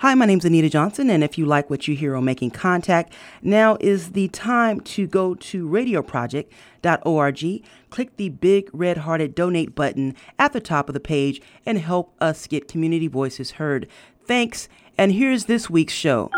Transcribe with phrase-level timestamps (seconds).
[0.00, 3.12] Hi, my name's Anita Johnson, and if you like what you hear on Making Contact,
[3.42, 10.16] now is the time to go to radioproject.org, click the big red hearted donate button
[10.38, 13.86] at the top of the page, and help us get community voices heard.
[14.24, 16.30] Thanks, and here's this week's show.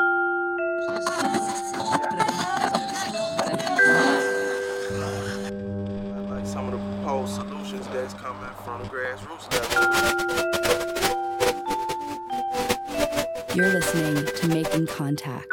[13.54, 15.46] You're listening to Making Contact.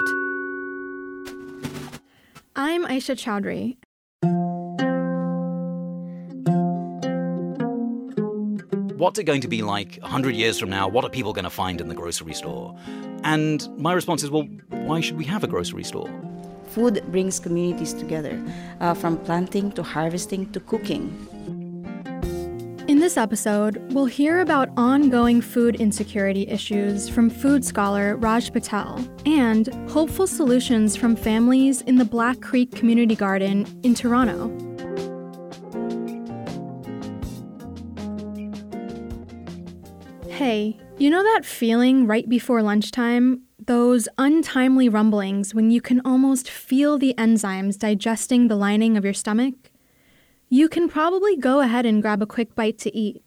[2.55, 3.75] I'm Aisha Chowdhury.
[8.95, 10.87] What's it going to be like 100 years from now?
[10.87, 12.73] What are people going to find in the grocery store?
[13.25, 16.09] And my response is, well, why should we have a grocery store?
[16.67, 18.41] Food brings communities together,
[18.79, 21.58] uh, from planting to harvesting to cooking.
[22.89, 29.07] In this episode, we'll hear about ongoing food insecurity issues from food scholar Raj Patel
[29.27, 34.47] and hopeful solutions from families in the Black Creek Community Garden in Toronto.
[40.27, 43.43] Hey, you know that feeling right before lunchtime?
[43.63, 49.13] Those untimely rumblings when you can almost feel the enzymes digesting the lining of your
[49.13, 49.68] stomach?
[50.51, 53.23] You can probably go ahead and grab a quick bite to eat.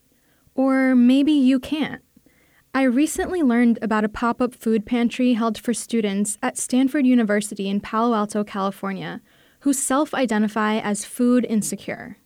[0.57, 2.03] Or maybe you can't.
[2.75, 7.69] I recently learned about a pop up food pantry held for students at Stanford University
[7.69, 9.21] in Palo Alto, California,
[9.61, 12.17] who self identify as food insecure.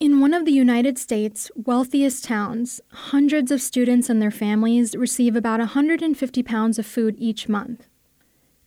[0.00, 5.36] In one of the United States' wealthiest towns, hundreds of students and their families receive
[5.36, 7.86] about 150 pounds of food each month.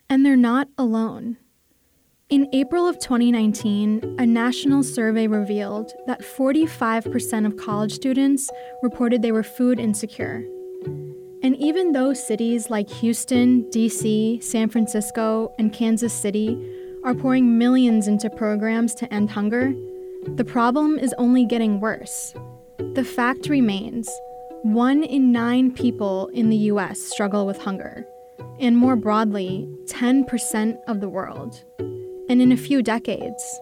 [0.09, 1.35] And they're not alone.
[2.31, 8.49] In April of 2019, a national survey revealed that 45% of college students
[8.81, 10.43] reported they were food insecure.
[11.43, 16.57] And even though cities like Houston, DC, San Francisco, and Kansas City
[17.03, 19.75] are pouring millions into programs to end hunger,
[20.35, 22.33] the problem is only getting worse.
[22.95, 24.09] The fact remains
[24.63, 28.03] one in nine people in the US struggle with hunger,
[28.59, 31.63] and more broadly, 10% of the world.
[32.27, 33.61] And in a few decades,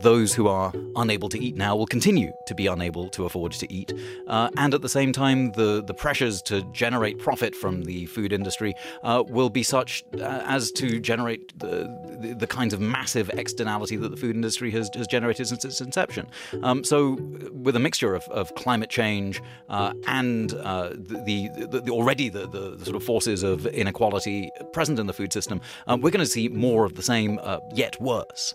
[0.00, 3.72] those who are unable to eat now will continue to be unable to afford to
[3.72, 3.92] eat.
[4.26, 8.32] Uh, and at the same time, the, the pressures to generate profit from the food
[8.32, 11.88] industry uh, will be such uh, as to generate the,
[12.20, 15.80] the, the, kinds of massive externality that the food industry has, has generated since its
[15.80, 16.26] inception.
[16.62, 17.14] Um, so,
[17.52, 22.46] with a mixture of, of climate change uh, and uh, the, the, the, already the,
[22.48, 26.30] the, sort of forces of inequality present in the food system, um, we're going to
[26.30, 27.40] see more of the same,
[27.74, 28.54] yet worse.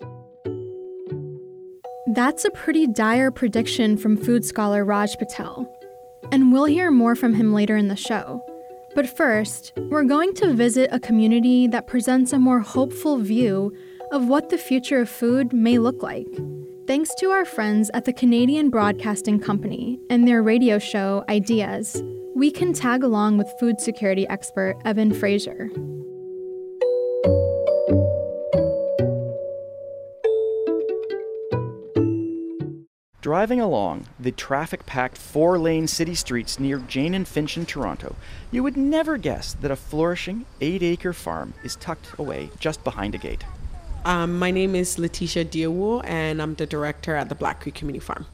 [2.14, 5.66] That's a pretty dire prediction from food scholar Raj Patel.
[6.30, 8.44] And we'll hear more from him later in the show.
[8.96, 13.74] But first, we're going to visit a community that presents a more hopeful view
[14.12, 16.28] of what the future of food may look like.
[16.86, 22.04] Thanks to our friends at the Canadian Broadcasting Company and their radio show Ideas,
[22.36, 25.70] we can tag along with food security expert Evan Fraser.
[33.22, 38.16] Driving along the traffic packed four lane city streets near Jane and Finch in Toronto,
[38.50, 43.14] you would never guess that a flourishing eight acre farm is tucked away just behind
[43.14, 43.44] a gate.
[44.06, 48.04] Um, my name is Leticia Deawuo, and I'm the director at the Black Creek Community
[48.04, 48.26] Farm.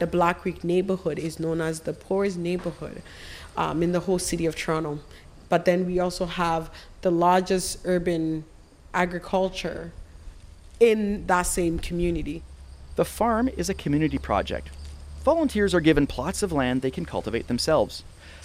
[0.00, 3.02] The Black Creek neighborhood is known as the poorest neighborhood
[3.56, 4.98] um, in the whole city of Toronto.
[5.48, 6.68] But then we also have
[7.02, 8.44] the largest urban
[8.92, 9.92] agriculture
[10.80, 12.42] in that same community.
[13.00, 14.68] The farm is a community project.
[15.24, 18.02] Volunteers are given plots of land they can cultivate themselves.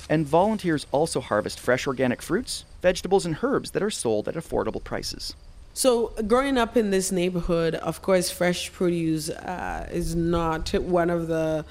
[0.10, 4.82] And volunteers also harvest fresh organic fruits, vegetables, and herbs that are sold at affordable
[4.82, 5.34] prices.
[5.74, 11.28] So, growing up in this neighborhood, of course, fresh produce uh, is not one of
[11.28, 11.66] the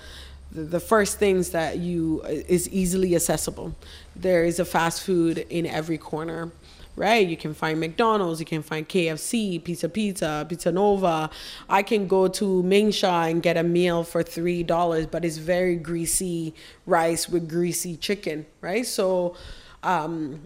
[0.52, 3.74] the first things that you is easily accessible.
[4.14, 6.52] There is a fast food in every corner
[6.96, 7.26] right?
[7.26, 11.30] You can find McDonald's, you can find KFC, Pizza Pizza, Pizza Nova.
[11.68, 15.38] I can go to Ming Sha and get a meal for three dollars, but it's
[15.38, 16.54] very greasy
[16.86, 18.86] rice with greasy chicken, right?
[18.86, 19.36] So
[19.82, 20.42] um,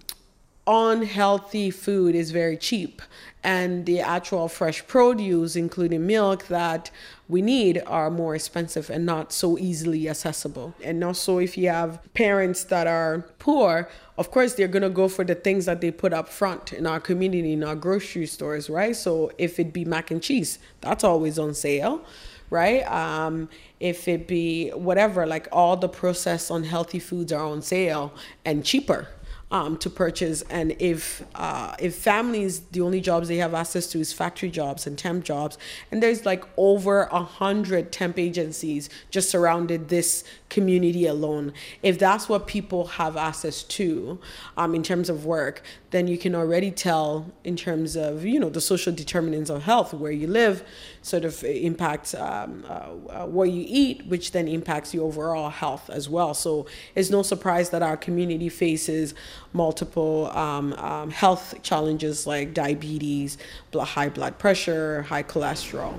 [0.69, 3.01] unhealthy food is very cheap.
[3.43, 6.91] And the actual fresh produce including milk that
[7.29, 10.75] we need are more expensive and not so easily accessible.
[10.85, 13.89] And also if you have parents that are poor
[14.19, 16.87] of course they're going to go for the things that they put up front in
[16.87, 18.95] our community in our grocery stores right?
[18.95, 22.05] So if it be mac and cheese that's always on sale
[22.51, 22.81] right?
[22.91, 23.49] Um,
[23.79, 28.13] if it be whatever like all the processed unhealthy foods are on sale
[28.45, 29.09] and cheaper
[29.51, 30.43] um, to purchase.
[30.43, 34.87] And if uh, if families, the only jobs they have access to is factory jobs
[34.87, 35.59] and temp jobs,
[35.91, 41.53] and there's like over a hundred temp agencies just surrounded this community alone.
[41.83, 44.19] If that's what people have access to
[44.57, 48.51] um, in terms of work, then you can already tell in terms of you know
[48.51, 50.63] the social determinants of health where you live
[51.09, 55.89] sort of impacts um, uh, uh, what you eat which then impacts your overall health
[55.91, 59.15] as well so it's no surprise that our community faces
[59.53, 63.39] multiple um, um, health challenges like diabetes
[63.75, 65.95] high blood pressure high cholesterol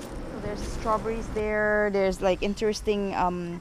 [0.00, 3.60] so there's strawberries there there's like interesting um,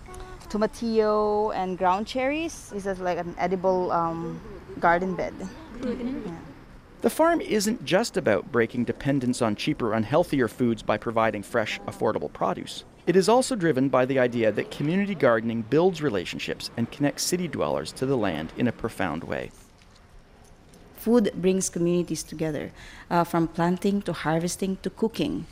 [0.51, 2.69] tomatillo and ground cherries.
[2.71, 4.41] This is like an edible um,
[4.79, 5.33] garden bed.
[5.81, 6.50] Yeah.
[7.01, 12.31] The farm isn't just about breaking dependence on cheaper, unhealthier foods by providing fresh, affordable
[12.31, 12.83] produce.
[13.07, 17.47] It is also driven by the idea that community gardening builds relationships and connects city
[17.47, 19.49] dwellers to the land in a profound way.
[20.95, 22.71] Food brings communities together,
[23.09, 25.47] uh, from planting to harvesting to cooking.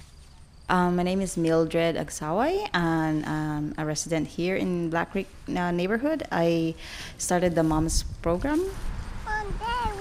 [0.70, 5.72] Um, my name is Mildred Agsaway, and I'm a resident here in Black Creek uh,
[5.72, 6.28] neighborhood.
[6.32, 6.76] I
[7.18, 8.64] started the Moms program.
[9.26, 9.99] On there, look.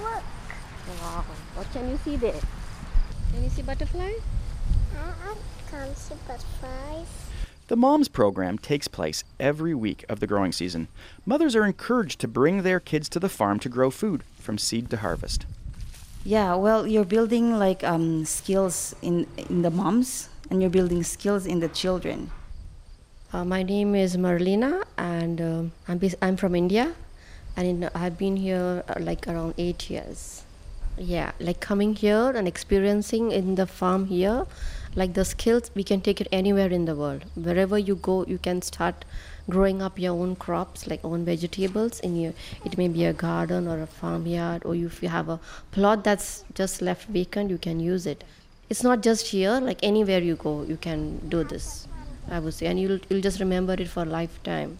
[1.01, 1.25] Wow.
[1.55, 2.41] What can you see there?
[3.31, 4.21] Can you see butterflies?
[4.97, 5.35] Uh-uh.
[5.71, 7.07] Can't see butterflies.
[7.67, 10.87] The Moms program takes place every week of the growing season.
[11.25, 14.89] Mothers are encouraged to bring their kids to the farm to grow food from seed
[14.89, 15.45] to harvest.
[16.25, 21.45] Yeah, well, you're building like um, skills in in the moms and you're building skills
[21.45, 22.31] in the children.
[23.31, 26.95] Uh, my name is Marlena, and uh, I'm, I'm from India,
[27.55, 30.43] and in, I've been here uh, like around eight years.
[30.99, 34.45] Yeah, like coming here and experiencing in the farm here,
[34.95, 37.23] like the skills we can take it anywhere in the world.
[37.35, 39.05] Wherever you go, you can start
[39.49, 41.99] growing up your own crops, like own vegetables.
[42.01, 42.33] In your,
[42.65, 45.39] it may be a garden or a farmyard, or if you have a
[45.71, 48.23] plot that's just left vacant, you can use it
[48.69, 51.87] it's not just here like anywhere you go you can do this
[52.29, 54.77] i would say and you'll, you'll just remember it for a lifetime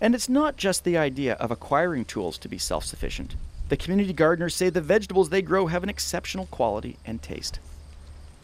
[0.00, 3.34] and it's not just the idea of acquiring tools to be self-sufficient
[3.72, 7.58] the community gardeners say the vegetables they grow have an exceptional quality and taste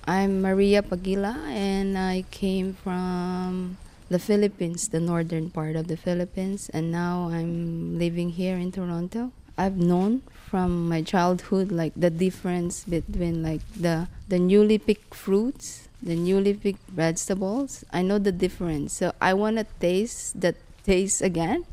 [0.06, 3.76] i'm maria pagila and i came from
[4.08, 9.30] the philippines the northern part of the philippines and now i'm living here in toronto
[9.58, 15.88] I've known from my childhood like the difference between like the the newly picked fruits,
[16.00, 17.82] the newly picked vegetables.
[17.90, 18.92] I know the difference.
[18.92, 20.54] So I want to taste that
[20.86, 21.66] taste again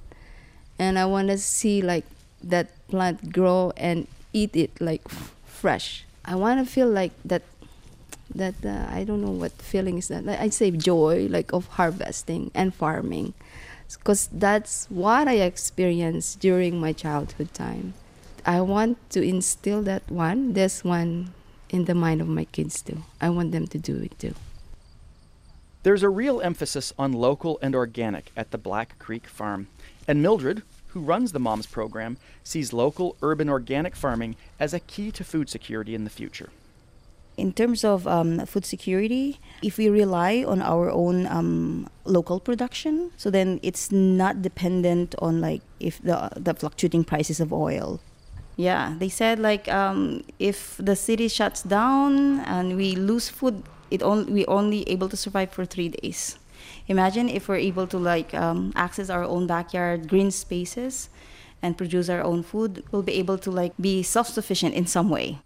[0.79, 2.05] and I want to see like
[2.45, 5.07] that plant grow and eat it like
[5.45, 6.05] fresh.
[6.23, 7.43] I want to feel like that
[8.33, 10.27] that uh, I don't know what feeling is that.
[10.27, 13.33] I say joy like of harvesting and farming
[13.93, 17.93] because that's what I experienced during my childhood time.
[18.45, 21.33] I want to instill that one, this one,
[21.69, 23.03] in the mind of my kids too.
[23.19, 24.35] I want them to do it too.
[25.83, 29.67] There's a real emphasis on local and organic at the Black Creek Farm.
[30.07, 30.63] And Mildred,
[30.95, 35.49] who runs the MOMS program, sees local urban organic farming as a key to food
[35.49, 36.49] security in the future
[37.37, 43.11] in terms of um, food security, if we rely on our own um, local production,
[43.17, 47.99] so then it's not dependent on like if the the fluctuating prices of oil.
[48.55, 54.01] Yeah, they said like um, if the city shuts down and we lose food, it
[54.01, 56.39] only we only able to survive for three days.
[56.87, 61.09] Imagine if we're able to like um, access our own backyard green spaces
[61.61, 65.39] and produce our own food, we'll be able to like be self-sufficient in some way.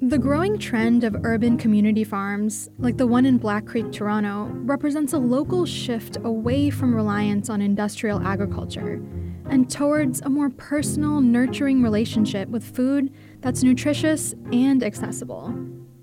[0.00, 5.12] The growing trend of urban community farms, like the one in Black Creek, Toronto, represents
[5.12, 9.02] a local shift away from reliance on industrial agriculture
[9.50, 13.12] and towards a more personal, nurturing relationship with food
[13.42, 15.54] that's nutritious and accessible.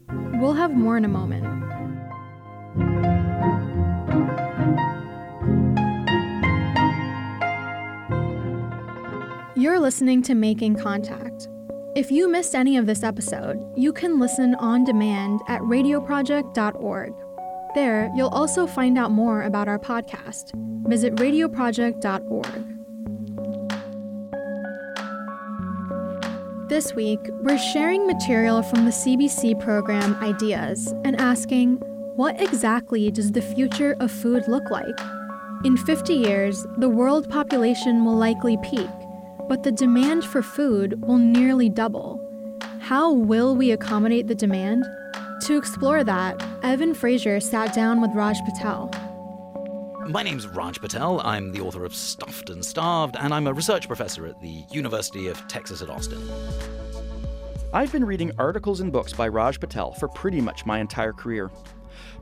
[0.09, 1.43] We'll have more in a moment.
[9.57, 11.47] You're listening to Making Contact
[11.95, 17.13] if you missed any of this episode, you can listen on demand at radioproject.org.
[17.73, 20.51] There, you'll also find out more about our podcast.
[20.89, 22.74] Visit radioproject.org.
[26.67, 31.77] This week, we're sharing material from the CBC program Ideas and asking,
[32.15, 34.99] what exactly does the future of food look like?
[35.63, 38.89] In 50 years, the world population will likely peak
[39.47, 42.19] but the demand for food will nearly double.
[42.79, 44.85] How will we accommodate the demand?
[45.43, 48.91] To explore that, Evan Fraser sat down with Raj Patel.
[50.09, 51.19] My name's Raj Patel.
[51.21, 55.27] I'm the author of Stuffed and Starved, and I'm a research professor at the University
[55.27, 56.21] of Texas at Austin.
[57.73, 61.49] I've been reading articles and books by Raj Patel for pretty much my entire career.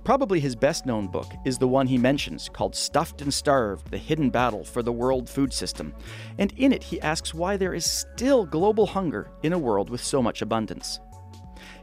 [0.06, 3.98] Probably his best known book is the one he mentions called Stuffed and Starved The
[3.98, 5.94] Hidden Battle for the World Food System.
[6.38, 10.02] And in it, he asks why there is still global hunger in a world with
[10.02, 11.02] so much abundance.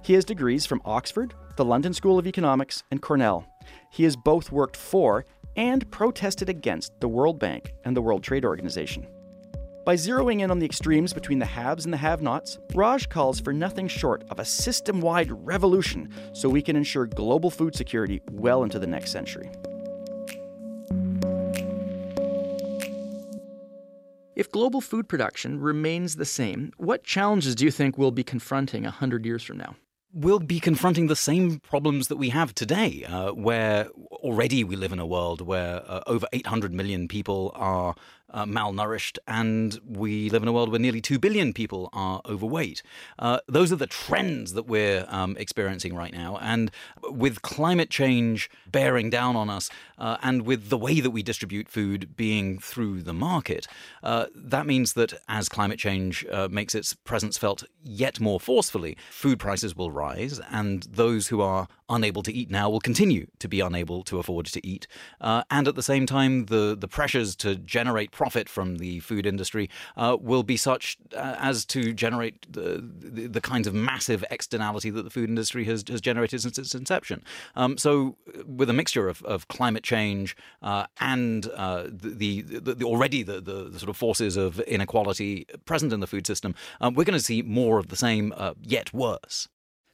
[0.03, 3.47] He has degrees from Oxford, the London School of Economics, and Cornell.
[3.91, 5.27] He has both worked for
[5.57, 9.07] and protested against the World Bank and the World Trade Organization.
[9.85, 13.41] By zeroing in on the extremes between the haves and the have nots, Raj calls
[13.41, 18.21] for nothing short of a system wide revolution so we can ensure global food security
[18.31, 19.51] well into the next century.
[24.37, 28.85] If global food production remains the same, what challenges do you think we'll be confronting
[28.85, 29.77] 100 years from now?
[30.13, 34.93] We'll be confronting the same problems that we have today, uh, where already we live
[34.93, 37.95] in a world where uh, over 800 million people are
[38.33, 42.83] uh, malnourished, and we live in a world where nearly 2 billion people are overweight.
[43.19, 46.39] Uh, those are the trends that we're um, experiencing right now.
[46.41, 46.71] And
[47.03, 51.69] with climate change bearing down on us, uh, and with the way that we distribute
[51.69, 53.67] food being through the market,
[54.03, 58.97] uh, that means that as climate change uh, makes its presence felt yet more forcefully,
[59.11, 63.49] food prices will rise, and those who are unable to eat now will continue to
[63.49, 64.87] be unable to afford to eat.
[65.21, 69.27] Uh, and at the same time, the, the pressures to generate profit from the food
[69.27, 74.25] industry uh, will be such uh, as to generate the, the, the, kinds of massive
[74.31, 77.23] externality that the food industry has, has generated since its inception.
[77.57, 78.17] Um, so,
[78.47, 83.41] with a mixture of, of climate change uh, and uh, the, the, the, already the,
[83.41, 87.25] the, sort of forces of inequality present in the food system, um, we're going to
[87.25, 89.49] see more of the same, uh, yet worse.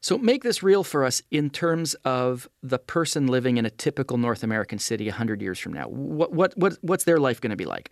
[0.07, 4.19] So make this real for us in terms of the person living in a typical
[4.19, 5.89] North American city 100 years from now.
[5.89, 7.91] What, what, what, what's their life going to be like?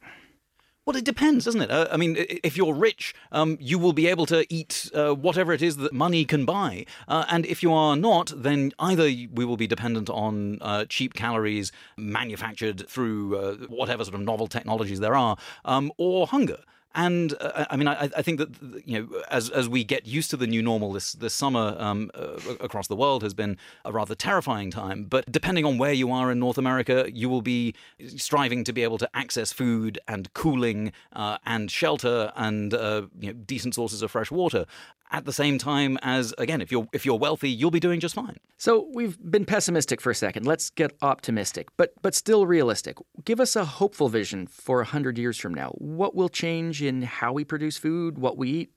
[0.87, 1.73] Well, it depends, doesn't it?
[1.73, 5.53] Uh, I mean, if you're rich, um, you will be able to eat uh, whatever
[5.53, 6.87] it is that money can buy.
[7.09, 11.15] Uh, and if you are not, then either we will be dependent on uh, cheap
[11.15, 16.59] calories manufactured through uh, whatever sort of novel technologies there are, um, or hunger.
[16.95, 18.51] And uh, I mean, I, I, think that
[18.87, 22.11] you know, as as we get used to the new normal, this this summer um,
[22.15, 25.05] uh, across the world has been a rather terrifying time.
[25.05, 27.75] But depending on where you are in North America, you will be
[28.17, 33.29] striving to be able to access food and cooling uh, and shelter and uh, you
[33.29, 34.67] know, decent sources of fresh water
[35.15, 38.17] at the same time as again if you're if you're wealthy you'll be doing just
[38.17, 38.37] fine.
[38.59, 40.45] So we've been pessimistic for a second.
[40.45, 42.97] Let's get optimistic but but still realistic.
[43.25, 45.71] Give us a hopeful vision for 100 years from now.
[45.79, 48.73] What will change in how we produce food what we eat?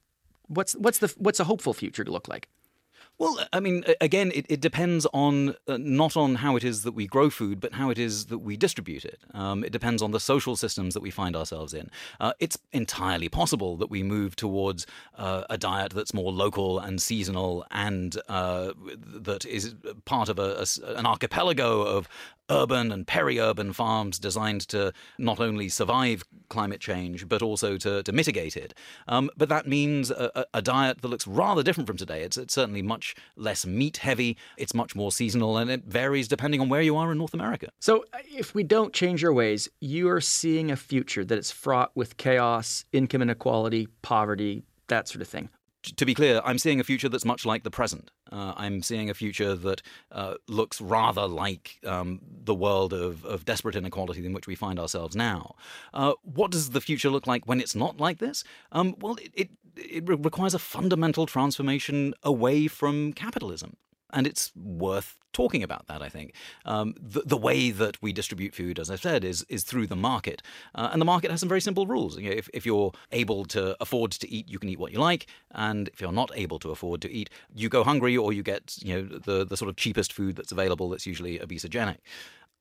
[0.48, 2.48] What's what's the what's a hopeful future to look like
[3.20, 6.92] well, I mean, again, it, it depends on uh, not on how it is that
[6.92, 9.20] we grow food, but how it is that we distribute it.
[9.34, 11.90] Um, it depends on the social systems that we find ourselves in.
[12.20, 14.86] Uh, it's entirely possible that we move towards
[15.18, 19.74] uh, a diet that's more local and seasonal and uh, that is
[20.06, 22.08] part of a, a, an archipelago of
[22.50, 28.12] urban and peri-urban farms designed to not only survive climate change but also to, to
[28.12, 28.74] mitigate it.
[29.08, 32.24] Um, but that means a, a, diet that looks rather different from today.
[32.24, 34.38] It's, it's certainly much less meat heavy.
[34.58, 37.70] It's much more seasonal, and it varies depending on where you are in North America.
[37.80, 41.52] So, uh, if we don't change our ways, you are seeing a future that is
[41.52, 45.50] fraught with chaos, income inequality, poverty, that sort of thing
[45.96, 48.12] to be clear, I'm seeing a future that's much like the present.
[48.32, 53.46] Uh, I'm seeing a future that uh, looks rather like um, the world of, of,
[53.46, 55.56] desperate inequality in which we find ourselves now.
[55.94, 58.44] Uh, what does the future look like when it's not like this?
[58.72, 63.78] Um, well, it, it, it requires a fundamental transformation away from capitalism
[64.12, 66.02] and it's worth talking about that.
[66.02, 66.34] I think
[66.66, 69.96] um, the, the, way that we distribute food, as I said, is is through the
[69.96, 70.42] market,
[70.74, 72.18] uh, and the market has some very simple rules.
[72.18, 75.00] You know, if if you're able to afford to eat, you can eat what you
[75.00, 78.44] like, and if you're not able to afford to eat, you go hungry or you
[78.44, 81.98] get you know the the sort of cheapest food that's available that's usually obesogenic.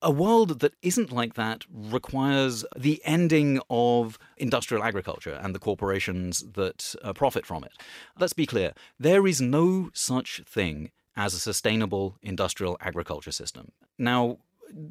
[0.02, 6.44] A world that isn't like that requires the ending of industrial agriculture and the corporations
[6.52, 7.72] that uh, profit from it.
[8.20, 13.72] Let's be clear there is no such thing as a sustainable industrial agriculture system.
[13.98, 14.38] Now,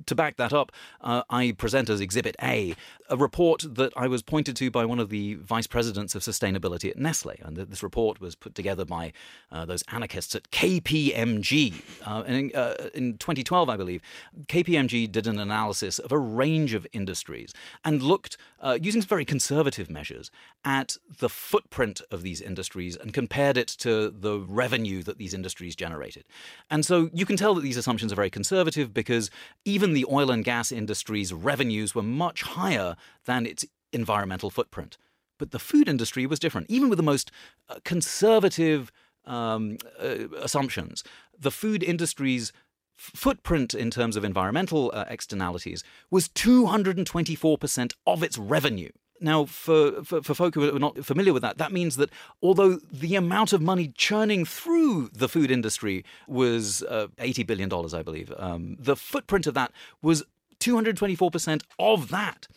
[0.06, 2.76] to back that up, uh, I present as Exhibit A
[3.10, 6.90] a report that I was pointed to by one of the vice presidents of sustainability
[6.90, 7.36] at Nestle.
[7.42, 9.14] And this report was put together by
[9.52, 11.82] uh, those anarchists at KPMG.
[12.06, 14.02] Uh, and in, uh, in 2012, I believe,
[14.48, 17.54] KPMG did an analysis of a range of industries
[17.84, 20.32] and looked, uh, using very conservative measures,
[20.64, 25.76] at the footprint of these industries and compared it to the revenue that these industries
[25.76, 26.24] generated.
[26.72, 29.30] And so you can tell that these assumptions are very conservative because
[29.66, 32.96] even the oil and gas industry's revenues were much higher
[33.26, 34.98] than its environmental footprint.
[35.38, 36.70] But the food industry was different.
[36.70, 37.32] Even with the most
[37.68, 38.92] uh, conservative
[39.26, 41.04] um, uh, assumptions,
[41.38, 42.54] the food industry's
[42.96, 48.92] footprint in terms of environmental uh, externalities was 224% of its revenue.
[49.22, 52.10] Now, for, for, for folk who are not familiar with that, that means that
[52.44, 58.04] although the amount of money churning through the food industry was uh, $80 billion, I
[58.04, 60.24] believe, um, the footprint of that was
[60.60, 62.48] 224% of that.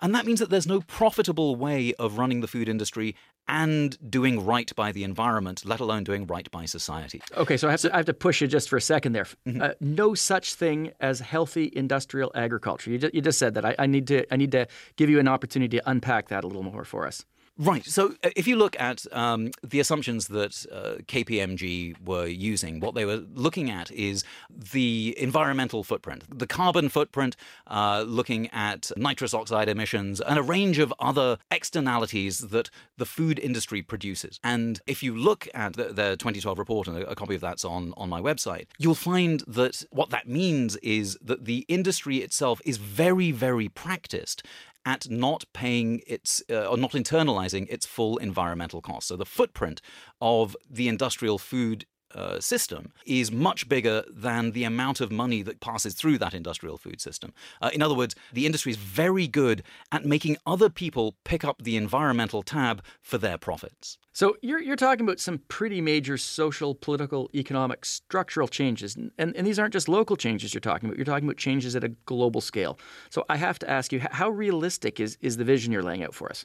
[0.00, 3.16] And that means that there's no profitable way of running the food industry
[3.48, 7.22] and doing right by the environment, let alone doing right by society.
[7.36, 9.24] Okay, so I have, to, I have to push you just for a second there.
[9.46, 9.62] Mm-hmm.
[9.62, 12.90] Uh, no such thing as healthy industrial agriculture.
[12.90, 13.64] You just, you just said that.
[13.64, 16.46] I, I, need to I need to give you an opportunity to unpack that a
[16.46, 17.24] little more for us.
[17.60, 17.84] Right.
[17.84, 22.94] So uh, if you look at um, the assumptions that uh, KPMG were using, what
[22.94, 27.34] they were looking at is the environmental footprint, the carbon footprint,
[27.66, 33.40] uh, looking at nitrous oxide emissions, and a range of other externalities that the food
[33.40, 34.38] industry produces.
[34.44, 37.64] And if you look at the, the 2012 report, and a, a copy of that's
[37.64, 42.60] on, on my website, you'll find that what that means is that the industry itself
[42.64, 44.44] is very, very practiced
[44.84, 49.08] at not paying its uh, or not internalizing its full environmental costs.
[49.08, 49.80] So the footprint
[50.20, 55.60] of the industrial food uh, system is much bigger than the amount of money that
[55.60, 57.32] passes through that industrial food system.
[57.60, 59.62] Uh, in other words, the industry is very good
[59.92, 63.98] at making other people pick up the environmental tab for their profits.
[64.12, 68.96] So you're, you're talking about some pretty major social, political, economic, structural changes.
[68.96, 70.98] And, and these aren't just local changes you're talking about.
[70.98, 72.78] You're talking about changes at a global scale.
[73.10, 76.14] So I have to ask you, how realistic is, is the vision you're laying out
[76.14, 76.44] for us?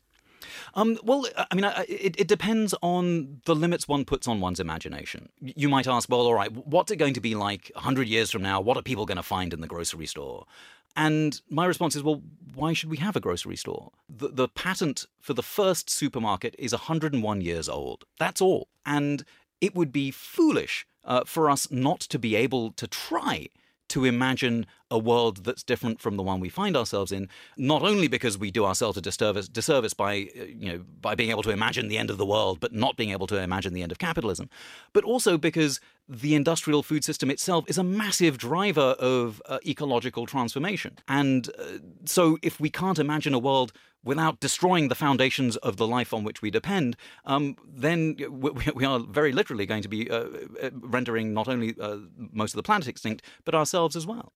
[0.74, 5.30] Um, well, I mean, it, it, depends on the limits one puts on one's imagination.
[5.42, 8.42] You might ask, well, all right, what's it going to be like 100 years from
[8.42, 8.60] now?
[8.62, 10.46] What are people going to find in the grocery store?
[10.96, 12.22] And my response is, well,
[12.54, 13.92] why should we have a grocery store?
[14.08, 18.06] The, the patent for the first supermarket is 101 years old.
[18.20, 18.68] That's all.
[18.86, 19.26] And
[19.60, 23.50] it would be foolish uh, for us not to be able to try
[23.94, 28.08] to imagine a world that's different from the one we find ourselves in, not only
[28.08, 31.52] because we do ourselves a disservice, disservice by, uh, you know, by being able to
[31.52, 34.00] imagine the end of the world, but not being able to imagine the end of
[34.00, 34.50] capitalism,
[34.94, 35.80] but also because
[36.22, 40.98] the industrial food system itself is a massive driver of uh, ecological transformation.
[41.08, 43.74] And uh, so if we can't imagine a world
[44.04, 46.96] without destroying the foundations of the life on which we depend,
[47.26, 50.26] um, then we, are very literally going to be uh,
[50.62, 54.34] uh, rendering not only uh, most of the planet extinct, but ourselves as well.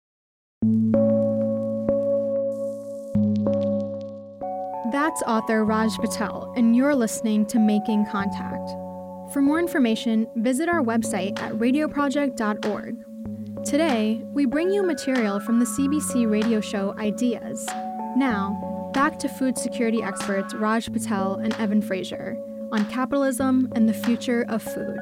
[4.91, 8.86] That's author Raj Patel, and you're listening to Making Contact.
[9.33, 13.65] For more information, visit our website at radioproject.org.
[13.65, 17.65] Today, we bring you material from the CBC radio show Ideas.
[18.15, 22.37] Now, back to food security experts Raj Patel and Evan Fraser
[22.71, 24.97] on capitalism and the future of food.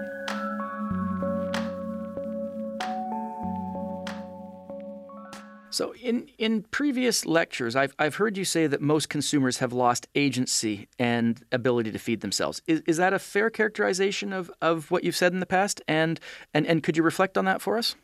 [5.75, 10.07] So, in, in previous lectures, I've, I've heard you say that most consumers have lost
[10.15, 12.61] agency and ability to feed themselves.
[12.65, 15.81] Is, is that a fair characterization of, of what you've said in the past?
[15.85, 16.17] And,
[16.53, 17.97] and, and could you reflect on that for us?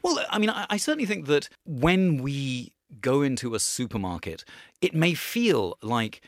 [0.00, 4.42] Well, I mean, I, I certainly think that when we go into a supermarket,
[4.80, 6.22] it may feel like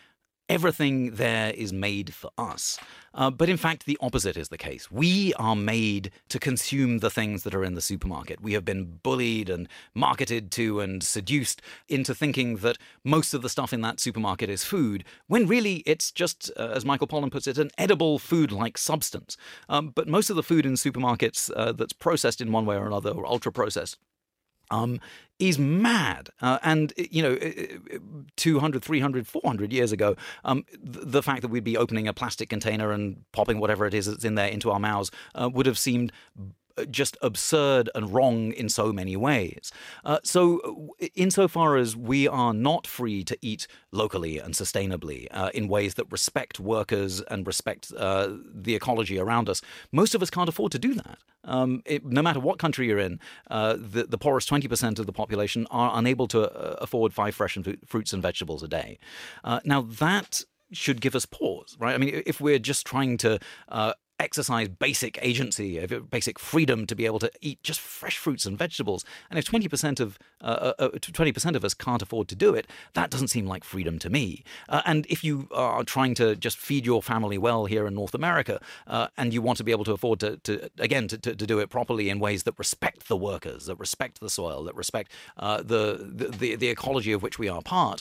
[0.52, 2.78] everything there is made for us.
[3.14, 4.90] Uh, but in fact, the opposite is the case.
[4.90, 8.42] We are made to consume the things that are in the supermarket.
[8.42, 13.48] We have been bullied and marketed to and seduced into thinking that most of the
[13.48, 17.46] stuff in that supermarket is food, when really it's just, uh, as Michael Pollan puts
[17.46, 19.38] it, an edible food like substance.
[19.70, 22.86] Um, but most of the food in supermarkets uh, that's processed in one way or
[22.86, 23.96] another, or ultra processed,
[24.72, 25.00] um,
[25.38, 26.30] is mad.
[26.40, 27.38] Uh, and, you know,
[28.36, 32.92] 200, 300, 400 years ago, um, the fact that we'd be opening a plastic container
[32.92, 36.12] and popping whatever it is that's in there into our mouths uh, would have seemed
[36.90, 39.72] just absurd and wrong in so many ways.
[40.04, 45.68] Uh, so, insofar as we are not free to eat locally and sustainably uh, in
[45.68, 50.48] ways that respect workers and respect uh, the ecology around us, most of us can't
[50.48, 51.18] afford to do that.
[51.44, 53.18] Um, it, no matter what country you're in,
[53.50, 57.56] uh, the, the, poorest 20% of the population are unable to uh, afford five fresh
[57.56, 58.98] and fruits and vegetables a day.
[59.42, 61.94] Uh, now, that should give us pause, right?
[61.94, 63.38] I mean, if we're just trying to
[64.22, 68.56] exercise basic agency, uh, basic freedom to be able to eat just fresh fruits and
[68.56, 69.04] vegetables.
[69.28, 73.10] And if 20% of uh, uh, 20% of us can't afford to do it, that
[73.10, 74.44] doesn't seem like freedom to me.
[74.68, 78.14] Uh, and if you are trying to just feed your family well here in North
[78.14, 81.34] America, uh, and you want to be able to afford to, to again to, to,
[81.34, 84.74] to, do it properly in ways that respect the workers, that respect the soil, that
[84.74, 85.98] respect uh, the,
[86.38, 88.00] the the ecology of which we are part,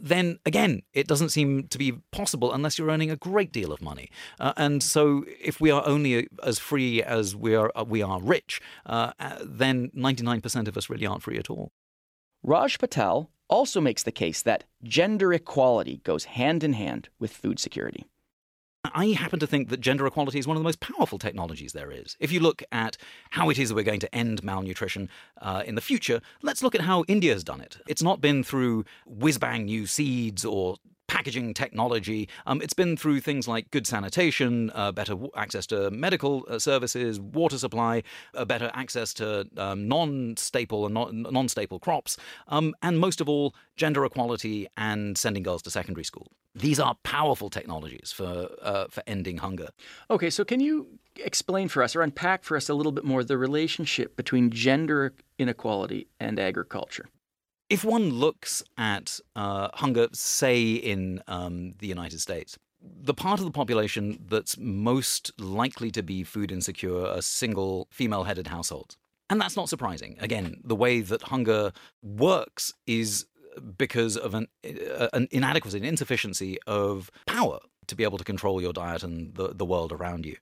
[0.00, 3.80] then again, it doesn't seem to be possible unless you're earning a great deal of
[3.82, 4.10] money.
[4.38, 8.20] and so, if we are only uh, as free as we are uh, we are
[8.20, 11.70] rich, uh, then 99% of us really aren't free at all.
[12.42, 17.60] Raj Patel also makes the case that gender equality goes hand in hand with food
[17.60, 18.04] security.
[18.84, 21.92] I happen to think that gender equality is one of the most powerful technologies there
[21.92, 22.16] is.
[22.18, 22.96] If you look at
[23.30, 25.08] how it is that we're going to end malnutrition
[25.40, 27.78] uh, in the future, let's look at how India has done it.
[27.86, 30.78] It's not been through whiz bang new seeds or
[31.12, 32.26] packaging technology.
[32.46, 36.58] Um, it's been through things like good sanitation, uh, better w- access to medical uh,
[36.58, 38.02] services, water supply,
[38.34, 42.16] uh, better access to um, non-staple and non- staple crops,
[42.48, 46.28] um, and most of all, gender equality and sending girls to secondary school.
[46.54, 49.68] These are powerful technologies for uh, for ending hunger.
[50.08, 53.22] Okay, so can you explain for us or unpack for us a little bit more
[53.22, 57.06] the relationship between gender inequality and agriculture?
[57.72, 63.46] If one looks at uh, hunger, say in um, the United States, the part of
[63.46, 68.98] the population that's most likely to be food insecure are single female headed households.
[69.30, 70.18] And that's not surprising.
[70.20, 73.24] Again, the way that hunger works is
[73.78, 78.60] because of an, uh, an inadequacy, an insufficiency of power to be able to control
[78.60, 80.36] your diet and the, the world around you.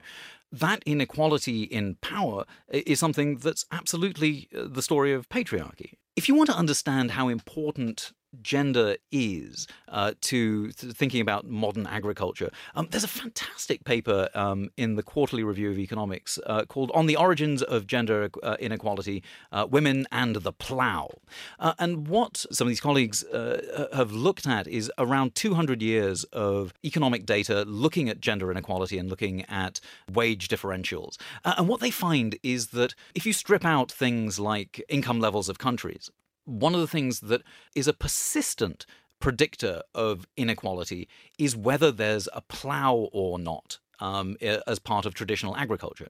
[0.51, 5.95] That inequality in power is something that's absolutely uh, the story of patriarchy.
[6.17, 8.13] If you want to understand how important
[8.43, 12.51] gender is uh, to, thinking about modern agriculture.
[12.75, 17.07] Um, there's a fantastic paper um, in the Quarterly Review of Economics uh, called On
[17.07, 21.11] the Origins of Gender uh, Inequality uh, Women and the Plough.
[21.59, 26.25] Uh, and what some of these colleagues uh, have looked at is around 200 years
[26.25, 29.81] of economic data looking at gender inequality and looking at
[30.13, 31.17] wage differentials.
[31.45, 35.59] and what they find is that if you strip out things like income levels of
[35.59, 36.11] countries,
[36.51, 37.43] one of the things that
[37.75, 38.87] is a persistent
[39.21, 41.09] predictor of inequality
[41.39, 43.79] is whether there's a plow or not.
[44.03, 46.09] Um, as part of traditional agriculture.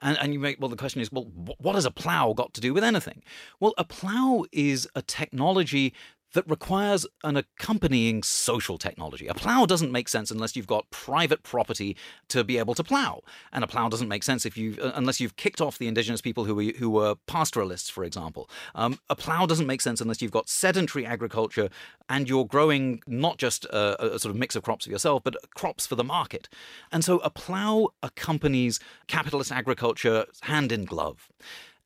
[0.00, 1.24] And, and you make, well, the question is, well,
[1.58, 3.24] what has a plow got to do with anything?
[3.58, 5.92] Well, a plow is a technology
[6.32, 9.26] that requires an accompanying social technology.
[9.26, 11.96] A plow doesn't make sense unless you've got private property
[12.28, 15.20] to be able to plow, and a plow doesn't make sense if you uh, unless
[15.20, 18.48] you've kicked off the indigenous people who were who were pastoralists, for example.
[18.74, 21.68] Um, a plow doesn't make sense unless you've got sedentary agriculture
[22.08, 25.36] and you're growing not just a, a sort of mix of crops for yourself, but
[25.54, 26.48] crops for the market.
[26.90, 31.28] And so a plow accompanies capitalist agriculture hand in glove.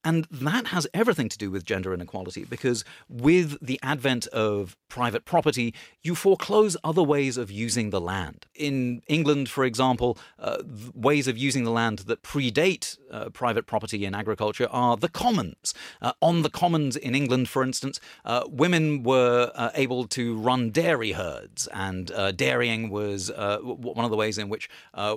[0.07, 5.25] And that has everything to do with gender inequality because with the advent of private
[5.25, 8.47] property, you foreclose other ways of using the land.
[8.55, 10.59] In England, for example, uh,
[10.95, 15.75] ways of using the land that predate uh, private property in agriculture are the commons.
[16.01, 20.71] Uh, on the commons in England, for instance, uh, women were uh, able to run
[20.71, 23.31] dairy herds, and uh, dairying was
[23.63, 24.69] one of the ways in which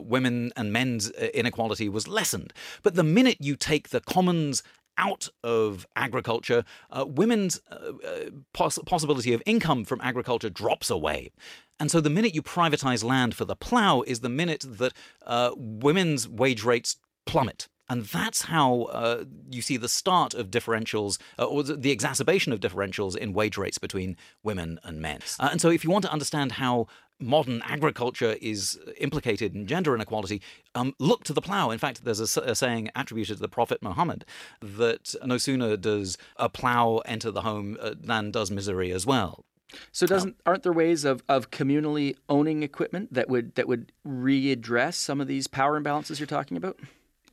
[0.02, 2.54] women and men's inequality was lessened.
[2.82, 4.63] But the minute you take the commons
[4.99, 11.31] out of agriculture, uh, women's uh, uh, poss- possibility of income from agriculture drops away.
[11.79, 14.93] And so the minute you privatize land for the plow is the minute that
[15.25, 17.67] uh, women's wage rates plummet.
[17.91, 22.59] And that's how uh, you see the start of differentials, uh, or the exacerbation of
[22.59, 25.21] differentials in wage rates between women and men.
[25.39, 26.85] Uh, and so, if you want to understand how
[27.19, 30.41] modern agriculture is implicated in gender inequality,
[30.75, 31.71] um, look to the plow.
[31.71, 34.25] In fact, there's a, a, saying attributed to the Prophet Muhammad
[34.62, 39.45] that no sooner does a plow enter the home uh, than does misery as well.
[39.91, 44.95] So doesn't aren't there ways of, of communally owning equipment that would that would readdress
[44.95, 46.79] some of these power imbalances you're talking about?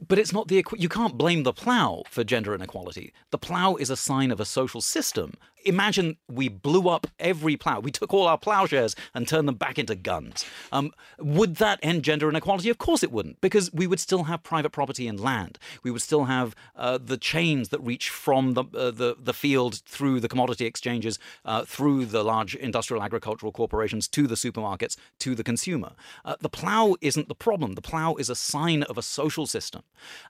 [0.06, 3.12] But it's not the you can't blame the plow for gender inequality.
[3.30, 5.34] The plow is a sign of a social system,
[5.66, 7.80] imagine we blew up every plow.
[7.80, 10.46] We took all our plowshares and turned them back into guns.
[10.72, 12.70] Um, would that end gender inequality?
[12.70, 15.58] Of course it wouldn't, because we would still have private property and land.
[15.82, 19.82] We would still have uh, the chains that reach from the, uh, the, the field
[19.86, 25.34] through the commodity exchanges, uh, through the large industrial agricultural corporations, to the supermarkets, to
[25.34, 25.92] the consumer.
[26.24, 27.74] Uh, the plow isn't the problem.
[27.74, 29.82] The plow is a sign of a social system.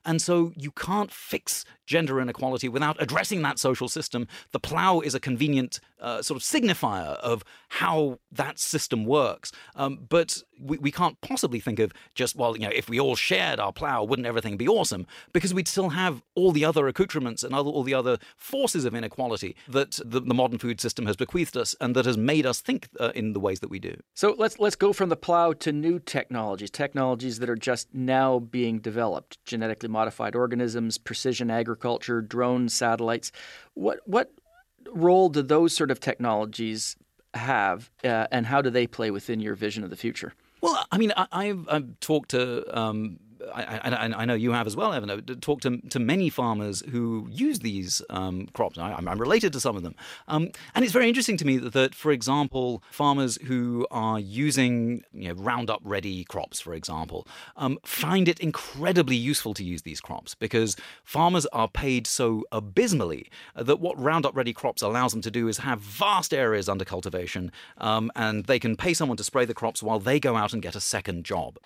[0.05, 4.27] And so you can't fix gender inequality without addressing that social system.
[4.51, 9.51] The plow is a convenient uh, sort of signifier of how that system works.
[9.75, 13.15] Um, but we, we can't possibly think of just, well, you know, if we all
[13.15, 15.05] shared our plow, wouldn't everything be awesome?
[15.33, 18.95] Because we'd still have all the other accoutrements and other, all the other forces of
[18.95, 22.61] inequality that the, the modern food system has bequeathed us and that has made us
[22.61, 23.95] think uh, in the ways that we do.
[24.13, 28.39] So let's let's go from the plow to new technologies, technologies that are just now
[28.39, 33.31] being developed, genetically modified organisms, precision agriculture, drones, satellites.
[33.73, 34.31] What what
[34.93, 36.95] role do those sort of technologies
[37.33, 40.33] have, uh, and how do they play within your vision of the future?
[40.61, 43.19] Well, I mean, I, have I've talked to um,
[43.53, 47.27] I, I, I, know you have as well, Evan, talked to, to many farmers who
[47.29, 48.77] use these um, crops.
[48.77, 49.95] I, am related to some of them.
[50.27, 55.03] Um, and it's very interesting to me that, that, for example, farmers who are using
[55.13, 60.01] you know, Roundup ready crops, for example, um, find it incredibly useful to use these
[60.01, 65.31] crops because farmers are paid so abysmally that what Roundup ready crops allows them to
[65.31, 69.45] do is have vast areas under cultivation um, and they can pay someone to spray
[69.45, 71.57] the crops while they go out and get a second job.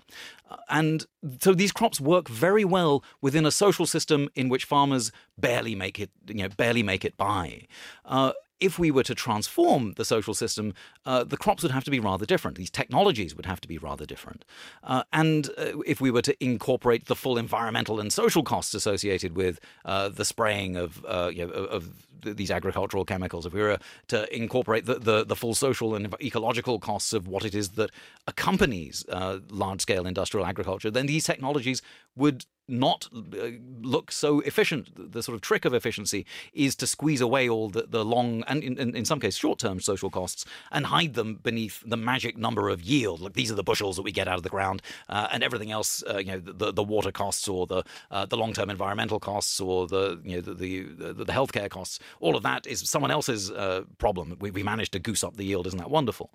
[0.49, 1.05] Uh, and
[1.39, 5.99] so these crops work very well within a social system in which farmers barely make
[5.99, 7.67] it, you know, barely make it by.
[8.03, 10.73] Uh, if we were to transform the social system,
[11.05, 12.57] uh, the crops would have to be rather different.
[12.57, 14.43] These technologies would have to be rather different.
[14.83, 19.35] Uh, and uh, if we were to incorporate the full environmental and social costs associated
[19.35, 23.77] with uh, the spraying of, uh, you know, of these agricultural chemicals, if we were
[24.07, 27.89] to incorporate the, the, the, full social and ecological costs of what it is that
[28.27, 31.81] accompanies uh, large scale industrial agriculture, then these technologies
[32.15, 33.49] would not uh,
[33.81, 35.11] look so efficient.
[35.11, 38.63] The sort of trick of efficiency is to squeeze away all the, the long and
[38.63, 42.69] in, in, some cases short term social costs and hide them beneath the magic number
[42.69, 43.19] of yield.
[43.19, 45.71] Like these are the bushels that we get out of the ground, uh, and everything
[45.71, 49.19] else, uh, you know, the, the water costs or the uh, the long term environmental
[49.19, 51.99] costs or the you know the, the, the healthcare costs.
[52.19, 54.37] All of that is someone else's uh, problem.
[54.39, 55.67] We, we managed to goose up the yield.
[55.67, 56.31] Isn't that wonderful?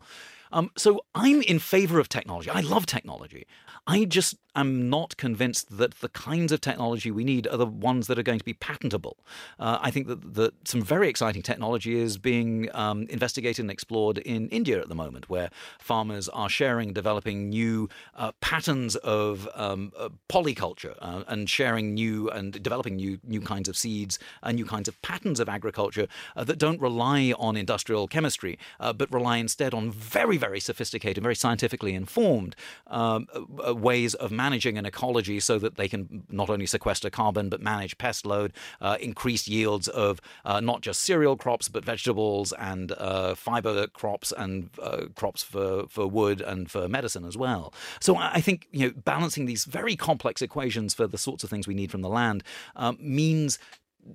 [0.52, 2.50] Um, so I'm in favor of technology.
[2.50, 3.46] I love technology.
[3.86, 8.06] I just am not convinced that the kinds of technology we need are the ones
[8.08, 9.18] that are going to be patentable.
[9.60, 14.18] Uh, I think that, that some very exciting technology is being um, investigated and explored
[14.18, 19.92] in India at the moment, where farmers are sharing, developing new uh, patterns of um,
[19.96, 24.64] uh, polyculture uh, and sharing new and developing new new kinds of seeds and new
[24.64, 29.36] kinds of patterns of agriculture uh, that don't rely on industrial chemistry, uh, but rely
[29.36, 33.26] instead on very, very sophisticated, very scientifically informed um,
[33.68, 37.98] ways of managing an ecology so that they can not only sequester carbon but manage
[37.98, 43.34] pest load, uh, increase yields of uh, not just cereal crops but vegetables and uh,
[43.34, 47.72] fiber crops and uh, crops for, for wood and for medicine as well.
[48.00, 51.66] So I think you know balancing these very complex equations for the sorts of things
[51.66, 52.42] we need from the land
[52.76, 53.58] um, means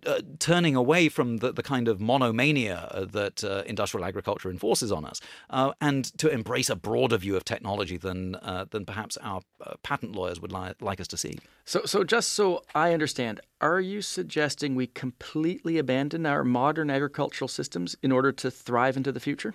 [0.05, 4.91] uh, turning away from the, the kind of monomania uh, that uh, industrial agriculture enforces
[4.91, 9.17] on us, uh, and to embrace a broader view of technology than uh, than perhaps
[9.21, 11.37] our uh, patent lawyers would li- like us to see.
[11.65, 17.47] So, so just so I understand, are you suggesting we completely abandon our modern agricultural
[17.47, 19.53] systems in order to thrive into the future?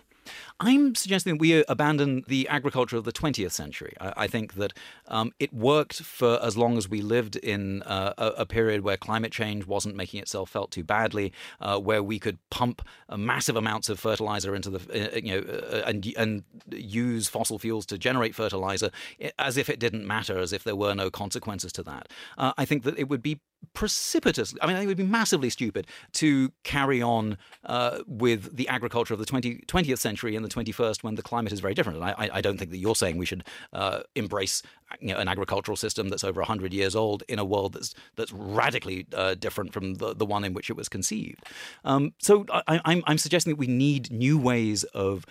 [0.60, 3.94] I'm suggesting we abandon the agriculture of the 20th century.
[4.00, 4.72] I, I think that
[5.08, 8.96] um, it worked for as long as we lived in uh, a, a, period where
[8.96, 13.56] climate change wasn't making itself felt too badly, uh, where we could pump uh, massive
[13.56, 17.98] amounts of fertilizer into the, uh, you know, uh, and, and use fossil fuels to
[17.98, 18.90] generate fertilizer
[19.38, 22.08] as if it didn't matter, as if there were no consequences to that.
[22.38, 23.40] Uh, I think that it would be
[23.74, 24.54] precipitous.
[24.60, 29.20] I mean, it would be massively stupid to carry on uh, with the agriculture of
[29.20, 31.98] the 20, 20th century and the 21st when the climate is very different.
[31.98, 34.62] And I, I don't think that you're saying we should uh, embrace
[35.00, 38.32] you know, an agricultural system that's over 100 years old in a world that's that's
[38.32, 41.44] radically uh, different from the, the one in which it was conceived.
[41.84, 45.24] Um, so I, I'm, I'm suggesting that we need new ways of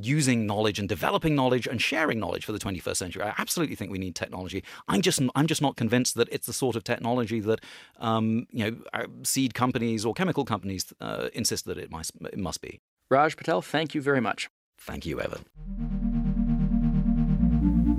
[0.00, 3.22] using knowledge and developing knowledge and sharing knowledge for the 21st century.
[3.22, 4.62] I absolutely think we need technology.
[4.88, 7.60] I'm just I'm just not convinced that it's the sort of technology that
[7.98, 12.38] um, you know uh, seed companies or chemical companies uh, insist that it must it
[12.38, 12.80] must be.
[13.10, 14.48] Raj Patel, thank you very much.
[14.78, 15.44] Thank you, Evan.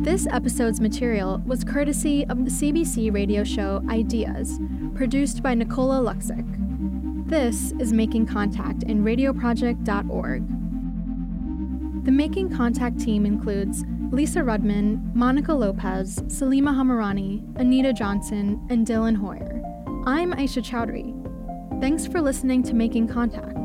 [0.04, 4.60] This episode's material was courtesy of the CBC radio show Ideas,
[4.96, 6.46] produced by Nicola Luksic.
[7.28, 10.66] This is Making Contact in radioproject.org.
[12.08, 19.17] The Making Contact team includes Lisa Rudman, Monica Lopez, Salima Hamirani, Anita Johnson, and Dylan
[19.17, 19.62] Hoyer.
[20.06, 21.12] I'm Aisha Chowdhury.
[21.82, 23.58] Thanks for listening to Making Contact.